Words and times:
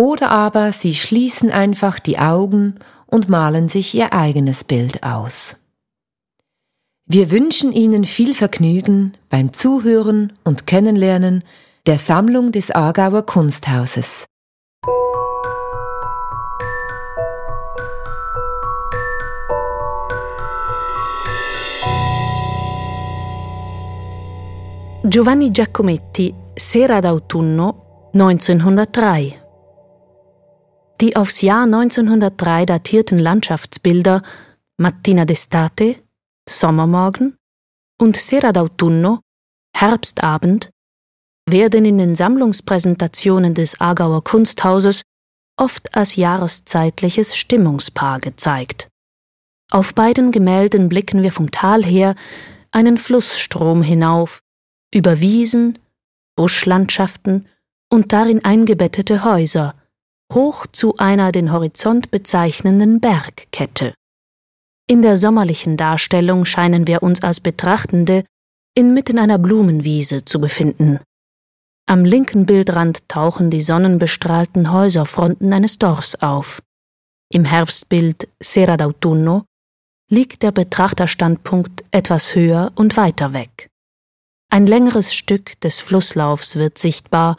Oder 0.00 0.30
aber 0.30 0.72
sie 0.72 0.94
schließen 0.94 1.50
einfach 1.50 1.98
die 1.98 2.18
Augen 2.18 2.76
und 3.04 3.28
malen 3.28 3.68
sich 3.68 3.94
ihr 3.94 4.14
eigenes 4.14 4.64
Bild 4.64 5.02
aus. 5.02 5.56
Wir 7.04 7.30
wünschen 7.30 7.70
Ihnen 7.70 8.06
viel 8.06 8.32
Vergnügen 8.32 9.12
beim 9.28 9.52
Zuhören 9.52 10.32
und 10.42 10.66
Kennenlernen 10.66 11.44
der 11.84 11.98
Sammlung 11.98 12.50
des 12.50 12.70
Aargauer 12.70 13.26
Kunsthauses. 13.26 14.24
Giovanni 25.04 25.50
Giacometti, 25.50 26.34
Sera 26.56 27.00
d'autunno 27.00 27.74
1903 28.14 29.39
die 31.00 31.16
aufs 31.16 31.40
Jahr 31.40 31.64
1903 31.64 32.66
datierten 32.66 33.18
Landschaftsbilder 33.18 34.22
Mattina 34.76 35.22
d'estate, 35.24 35.96
Sommermorgen 36.48 37.36
und 37.98 38.16
Sera 38.16 38.50
d'autunno, 38.50 39.20
Herbstabend, 39.76 40.70
werden 41.48 41.84
in 41.84 41.98
den 41.98 42.14
Sammlungspräsentationen 42.14 43.54
des 43.54 43.80
Aargauer 43.80 44.22
Kunsthauses 44.24 45.02
oft 45.56 45.94
als 45.94 46.16
jahreszeitliches 46.16 47.36
Stimmungspaar 47.36 48.20
gezeigt. 48.20 48.88
Auf 49.70 49.94
beiden 49.94 50.32
Gemälden 50.32 50.88
blicken 50.88 51.22
wir 51.22 51.32
vom 51.32 51.50
Tal 51.50 51.84
her 51.84 52.14
einen 52.72 52.98
Flussstrom 52.98 53.82
hinauf, 53.82 54.40
über 54.92 55.20
Wiesen, 55.20 55.78
Buschlandschaften 56.36 57.46
und 57.90 58.12
darin 58.12 58.44
eingebettete 58.44 59.24
Häuser, 59.24 59.74
hoch 60.32 60.66
zu 60.72 60.96
einer 60.96 61.32
den 61.32 61.52
Horizont 61.52 62.10
bezeichnenden 62.10 63.00
Bergkette. 63.00 63.94
In 64.86 65.02
der 65.02 65.16
sommerlichen 65.16 65.76
Darstellung 65.76 66.44
scheinen 66.44 66.86
wir 66.86 67.02
uns 67.02 67.22
als 67.22 67.40
Betrachtende 67.40 68.24
inmitten 68.74 69.18
einer 69.18 69.38
Blumenwiese 69.38 70.24
zu 70.24 70.40
befinden. 70.40 71.00
Am 71.86 72.04
linken 72.04 72.46
Bildrand 72.46 73.08
tauchen 73.08 73.50
die 73.50 73.62
sonnenbestrahlten 73.62 74.72
Häuserfronten 74.72 75.52
eines 75.52 75.78
Dorfs 75.78 76.14
auf. 76.16 76.62
Im 77.32 77.44
Herbstbild 77.44 78.28
Sera 78.40 78.74
d'autunno 78.74 79.42
liegt 80.08 80.42
der 80.42 80.52
Betrachterstandpunkt 80.52 81.84
etwas 81.90 82.34
höher 82.34 82.72
und 82.74 82.96
weiter 82.96 83.32
weg. 83.32 83.68
Ein 84.52 84.66
längeres 84.66 85.14
Stück 85.14 85.60
des 85.60 85.78
Flusslaufs 85.78 86.56
wird 86.56 86.78
sichtbar 86.78 87.36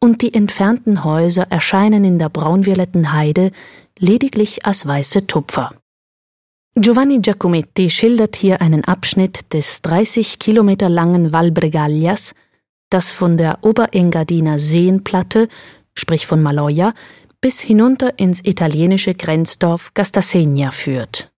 und 0.00 0.22
die 0.22 0.34
entfernten 0.34 1.04
Häuser 1.04 1.46
erscheinen 1.50 2.04
in 2.04 2.18
der 2.18 2.30
braunvioletten 2.30 3.12
Heide 3.12 3.52
lediglich 3.98 4.64
als 4.64 4.86
weiße 4.86 5.26
Tupfer. 5.26 5.74
Giovanni 6.74 7.20
Giacometti 7.20 7.90
schildert 7.90 8.36
hier 8.36 8.62
einen 8.62 8.84
Abschnitt 8.84 9.52
des 9.52 9.82
30 9.82 10.38
Kilometer 10.38 10.88
langen 10.88 11.32
Val 11.32 11.50
Bregaglias, 11.50 12.34
das 12.90 13.10
von 13.10 13.36
der 13.36 13.58
Oberengadiner 13.62 14.58
Seenplatte, 14.58 15.48
sprich 15.94 16.26
von 16.26 16.42
Maloja, 16.42 16.94
bis 17.40 17.60
hinunter 17.60 18.18
ins 18.18 18.44
italienische 18.44 19.14
Grenzdorf 19.14 19.92
Gastasegna 19.94 20.70
führt. 20.70 21.30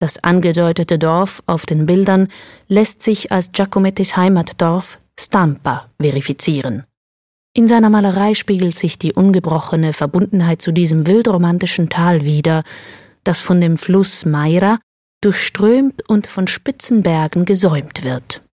Das 0.00 0.22
angedeutete 0.22 0.98
Dorf 0.98 1.42
auf 1.46 1.66
den 1.66 1.86
Bildern 1.86 2.28
lässt 2.68 3.02
sich 3.02 3.32
als 3.32 3.52
Giacomettis 3.52 4.16
Heimatdorf 4.16 4.98
Stampa 5.18 5.90
verifizieren. 6.00 6.84
In 7.58 7.66
seiner 7.66 7.90
Malerei 7.90 8.34
spiegelt 8.34 8.76
sich 8.76 8.98
die 8.98 9.14
ungebrochene 9.14 9.92
Verbundenheit 9.92 10.62
zu 10.62 10.70
diesem 10.70 11.08
wildromantischen 11.08 11.88
Tal 11.88 12.24
wider, 12.24 12.62
das 13.24 13.40
von 13.40 13.60
dem 13.60 13.76
Fluss 13.76 14.24
Maira 14.24 14.78
durchströmt 15.24 16.08
und 16.08 16.28
von 16.28 16.46
spitzen 16.46 17.02
Bergen 17.02 17.46
gesäumt 17.46 18.04
wird. 18.04 18.44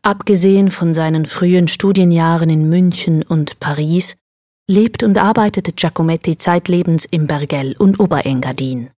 Abgesehen 0.00 0.70
von 0.70 0.94
seinen 0.94 1.26
frühen 1.26 1.68
Studienjahren 1.68 2.48
in 2.48 2.66
München 2.70 3.22
und 3.22 3.60
Paris, 3.60 4.16
lebt 4.66 5.02
und 5.02 5.18
arbeitete 5.18 5.72
Giacometti 5.72 6.38
zeitlebens 6.38 7.04
im 7.04 7.26
Bergell 7.26 7.74
und 7.78 8.00
Oberengadin. 8.00 8.88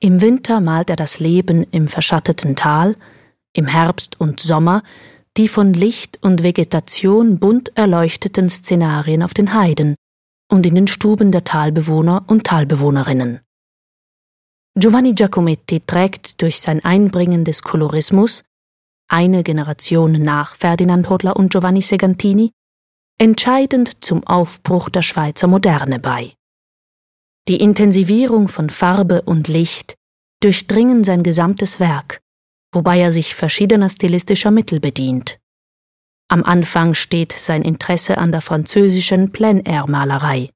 Im 0.00 0.20
Winter 0.20 0.60
malt 0.60 0.90
er 0.90 0.96
das 0.96 1.20
Leben 1.20 1.62
im 1.70 1.86
verschatteten 1.86 2.56
Tal, 2.56 2.96
im 3.52 3.68
Herbst 3.68 4.20
und 4.20 4.40
Sommer 4.40 4.82
die 5.36 5.48
von 5.48 5.72
Licht 5.74 6.18
und 6.22 6.42
Vegetation 6.42 7.38
bunt 7.38 7.76
erleuchteten 7.76 8.48
Szenarien 8.48 9.22
auf 9.22 9.34
den 9.34 9.52
Heiden 9.52 9.94
und 10.50 10.64
in 10.64 10.74
den 10.74 10.86
Stuben 10.86 11.30
der 11.32 11.44
Talbewohner 11.44 12.24
und 12.26 12.44
Talbewohnerinnen. 12.44 13.40
Giovanni 14.78 15.14
Giacometti 15.14 15.80
trägt 15.80 16.40
durch 16.42 16.60
sein 16.60 16.84
Einbringen 16.84 17.44
des 17.44 17.62
Kolorismus, 17.62 18.44
eine 19.08 19.42
Generation 19.42 20.12
nach 20.12 20.54
Ferdinand 20.54 21.08
Hodler 21.08 21.36
und 21.36 21.50
Giovanni 21.50 21.82
Segantini, 21.82 22.50
entscheidend 23.18 24.04
zum 24.04 24.26
Aufbruch 24.26 24.88
der 24.88 25.02
Schweizer 25.02 25.46
Moderne 25.46 25.98
bei. 25.98 26.34
Die 27.48 27.60
Intensivierung 27.60 28.48
von 28.48 28.70
Farbe 28.70 29.22
und 29.22 29.48
Licht 29.48 29.94
durchdringen 30.42 31.04
sein 31.04 31.22
gesamtes 31.22 31.80
Werk 31.80 32.20
wobei 32.72 33.00
er 33.00 33.12
sich 33.12 33.34
verschiedener 33.34 33.88
stilistischer 33.88 34.50
Mittel 34.50 34.80
bedient. 34.80 35.38
Am 36.28 36.42
Anfang 36.42 36.94
steht 36.94 37.32
sein 37.32 37.62
Interesse 37.62 38.18
an 38.18 38.32
der 38.32 38.40
französischen 38.40 39.30
Plein-Air-Malerei. 39.30 40.50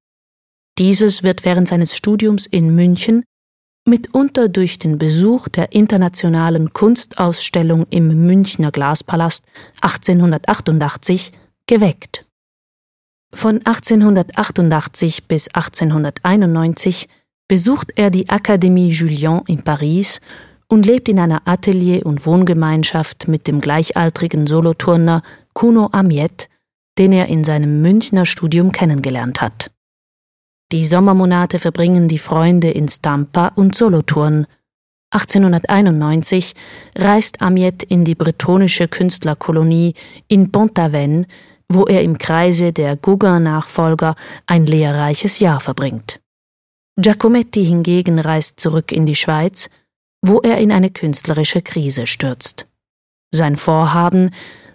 Dieses 0.79 1.23
wird 1.23 1.45
während 1.45 1.69
seines 1.69 1.97
Studiums 1.97 2.47
in 2.47 2.75
München 2.75 3.25
mitunter 3.87 4.49
durch 4.49 4.79
den 4.79 4.99
Besuch 4.99 5.49
der 5.49 5.73
internationalen 5.73 6.73
Kunstausstellung 6.73 7.87
im 7.91 8.27
Münchner 8.27 8.71
Glaspalast 8.71 9.45
1888 9.81 11.33
geweckt. 11.67 12.27
Von 13.33 13.59
1888 13.59 15.29
bis 15.29 15.49
1891 15.49 17.09
besucht 17.49 17.93
er 17.97 18.11
die 18.11 18.29
Akademie 18.29 18.91
Julian 18.91 19.43
in 19.47 19.63
Paris 19.63 20.21
und 20.71 20.87
lebt 20.87 21.09
in 21.09 21.19
einer 21.19 21.43
Atelier- 21.47 22.07
und 22.07 22.25
Wohngemeinschaft 22.25 23.27
mit 23.29 23.49
dem 23.49 23.61
gleichaltrigen 23.61 24.47
Soloturner 24.47 25.23
Kuno 25.53 25.89
Amiet, 25.91 26.49
den 26.97 27.13
er 27.13 27.27
in 27.27 27.43
seinem 27.45 27.83
Münchner 27.83 28.25
Studium 28.25 28.71
kennengelernt 28.71 29.41
hat. 29.41 29.73
Die 30.71 30.87
Sommermonate 30.87 31.59
verbringen 31.59 32.07
die 32.07 32.21
Freunde 32.21 32.71
in 32.71 32.87
Stampa 32.87 33.49
und 33.57 33.75
Solothurn. 33.75 34.47
1891 35.11 36.55
reist 36.97 37.43
Amiet 37.43 37.83
in 37.83 38.05
die 38.05 38.15
bretonische 38.15 38.87
Künstlerkolonie 38.87 39.95
in 40.29 40.53
Pont-Aven, 40.53 41.27
wo 41.69 41.87
er 41.87 42.03
im 42.03 42.17
Kreise 42.19 42.73
der 42.73 42.97
Gauguin-Nachfolger 42.97 44.15
ein 44.47 44.67
lehrreiches 44.67 45.41
Jahr 45.41 45.59
verbringt. 45.59 46.21
Giacometti 46.97 47.65
hingegen 47.65 48.21
reist 48.21 48.61
zurück 48.61 48.93
in 48.93 49.07
die 49.07 49.17
Schweiz, 49.17 49.69
wo 50.23 50.41
er 50.41 50.59
in 50.59 50.73
eine 50.73 50.91
künstlerische 50.91 51.63
Krise 51.63 52.07
stürzt. 52.07 52.67
Sein 53.33 53.57
Vorhaben, 53.57 54.31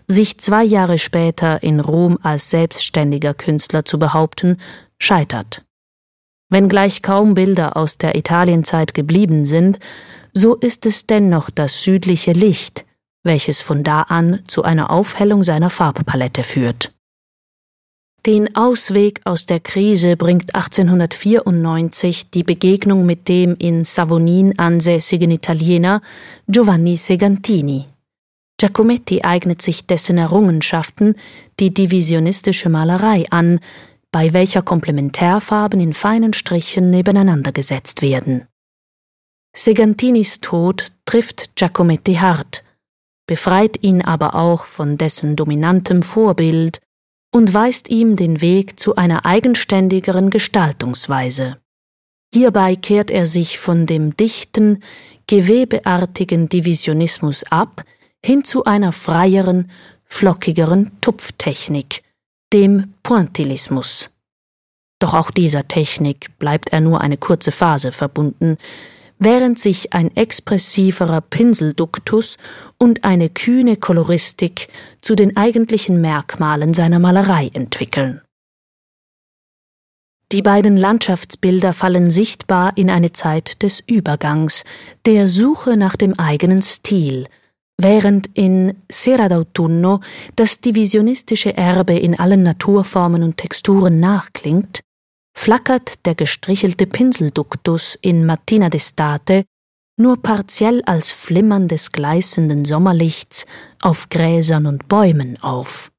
sich 0.07 0.37
zwei 0.39 0.63
Jahre 0.63 0.97
später 0.97 1.63
in 1.63 1.79
Rom 1.79 2.17
als 2.21 2.49
selbstständiger 2.49 3.33
Künstler 3.33 3.85
zu 3.85 3.99
behaupten, 3.99 4.57
scheitert. 4.97 5.63
Wenngleich 6.49 7.01
kaum 7.01 7.33
Bilder 7.33 7.75
aus 7.75 7.97
der 7.97 8.15
Italienzeit 8.15 8.93
geblieben 8.93 9.45
sind, 9.45 9.79
so 10.31 10.55
ist 10.55 10.85
es 10.85 11.07
dennoch 11.07 11.49
das 11.49 11.83
südliche 11.83 12.33
Licht, 12.33 12.85
welches 13.23 13.61
von 13.61 13.83
da 13.83 14.03
an 14.03 14.43
zu 14.47 14.63
einer 14.63 14.91
Aufhellung 14.91 15.43
seiner 15.43 15.69
Farbpalette 15.69 16.43
führt. 16.43 16.94
Den 18.25 18.55
Ausweg 18.55 19.21
aus 19.23 19.45
der 19.45 19.59
Krise 19.59 20.17
bringt 20.17 20.55
1894 20.55 22.31
die 22.31 22.41
Begegnung 22.41 23.05
mit 23.05 23.27
dem 23.27 23.55
in 23.59 23.83
Savonin 23.83 24.57
ansässigen 24.57 25.29
Italiener 25.29 26.01
Giovanni 26.47 26.95
Segantini. 26.95 27.85
Giacometti 28.57 29.23
eignet 29.23 29.61
sich 29.61 29.85
dessen 29.85 30.17
Errungenschaften, 30.17 31.13
die 31.59 31.71
divisionistische 31.71 32.67
Malerei, 32.67 33.25
an, 33.29 33.59
bei 34.11 34.33
welcher 34.33 34.63
Komplementärfarben 34.63 35.79
in 35.79 35.93
feinen 35.93 36.33
Strichen 36.33 36.89
nebeneinander 36.89 37.51
gesetzt 37.51 38.01
werden. 38.01 38.47
Segantinis 39.55 40.41
Tod 40.41 40.91
trifft 41.05 41.55
Giacometti 41.55 42.15
hart, 42.15 42.63
befreit 43.27 43.83
ihn 43.83 44.01
aber 44.01 44.33
auch 44.33 44.65
von 44.65 44.97
dessen 44.97 45.35
dominantem 45.35 46.01
Vorbild 46.01 46.81
und 47.35 47.53
weist 47.53 47.89
ihm 47.89 48.15
den 48.15 48.39
Weg 48.39 48.79
zu 48.79 48.95
einer 48.95 49.25
eigenständigeren 49.25 50.29
Gestaltungsweise. 50.29 51.57
Hierbei 52.33 52.77
kehrt 52.77 53.11
er 53.11 53.25
sich 53.25 53.59
von 53.59 53.85
dem 53.85 54.15
dichten, 54.15 54.81
gewebeartigen 55.27 56.47
Divisionismus 56.47 57.43
ab 57.51 57.83
hin 58.23 58.45
zu 58.45 58.63
einer 58.63 58.93
freieren, 58.93 59.69
flockigeren 60.05 60.91
Tupftechnik, 61.01 62.03
dem 62.53 62.93
Pointillismus. 63.03 64.11
Doch 64.99 65.13
auch 65.13 65.29
dieser 65.29 65.67
Technik 65.67 66.39
bleibt 66.39 66.69
er 66.69 66.79
nur 66.79 67.01
eine 67.01 67.17
kurze 67.17 67.51
Phase 67.51 67.91
verbunden, 67.91 68.57
während 69.19 69.59
sich 69.59 69.93
ein 69.93 70.15
expressiverer 70.15 71.21
Pinselduktus 71.21 72.37
und 72.77 73.03
eine 73.03 73.29
kühne 73.29 73.77
Koloristik 73.77 74.67
zu 75.01 75.15
den 75.15 75.37
eigentlichen 75.37 76.01
Merkmalen 76.01 76.73
seiner 76.73 76.99
Malerei 76.99 77.49
entwickeln. 77.53 78.21
Die 80.31 80.41
beiden 80.41 80.75
Landschaftsbilder 80.75 81.71
fallen 81.71 82.09
sichtbar 82.09 82.73
in 82.75 82.89
eine 82.89 83.11
Zeit 83.11 83.61
des 83.61 83.79
Übergangs, 83.79 84.63
der 85.05 85.27
Suche 85.27 85.77
nach 85.77 85.95
dem 85.95 86.19
eigenen 86.19 86.61
Stil, 86.63 87.27
während 87.77 88.27
in 88.33 88.75
Sera 88.91 89.27
d'autunno 89.27 90.01
das 90.35 90.61
divisionistische 90.61 91.55
Erbe 91.55 91.97
in 91.97 92.19
allen 92.19 92.41
Naturformen 92.41 93.21
und 93.21 93.37
Texturen 93.37 93.99
nachklingt, 93.99 94.81
flackert 95.37 96.05
der 96.05 96.15
gestrichelte 96.15 96.87
Pinselduktus 96.87 97.97
in 98.01 98.25
Mattina 98.25 98.67
d'estate 98.67 99.43
nur 99.97 100.21
partiell 100.21 100.81
als 100.85 101.11
Flimmern 101.11 101.67
des 101.67 101.91
gleißenden 101.91 102.65
Sommerlichts 102.65 103.45
auf 103.81 104.09
Gräsern 104.09 104.65
und 104.65 104.87
Bäumen 104.87 105.41
auf. 105.41 105.91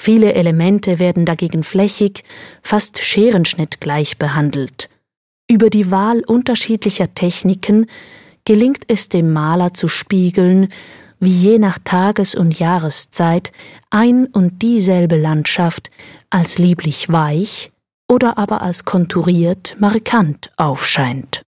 Viele 0.00 0.34
Elemente 0.34 0.98
werden 0.98 1.24
dagegen 1.24 1.62
flächig, 1.62 2.24
fast 2.62 2.98
scherenschnittgleich 2.98 4.18
behandelt. 4.18 4.88
Über 5.50 5.68
die 5.68 5.90
Wahl 5.90 6.20
unterschiedlicher 6.20 7.12
Techniken 7.14 7.86
gelingt 8.44 8.84
es 8.88 9.08
dem 9.08 9.32
Maler 9.32 9.74
zu 9.74 9.88
spiegeln, 9.88 10.68
wie 11.18 11.30
je 11.30 11.58
nach 11.58 11.78
Tages- 11.84 12.34
und 12.34 12.58
Jahreszeit 12.58 13.52
ein 13.90 14.26
und 14.26 14.62
dieselbe 14.62 15.16
Landschaft 15.16 15.90
als 16.30 16.58
lieblich 16.58 17.10
weich, 17.10 17.72
oder 18.10 18.36
aber 18.38 18.60
als 18.60 18.84
konturiert 18.84 19.76
markant 19.78 20.50
aufscheint. 20.56 21.42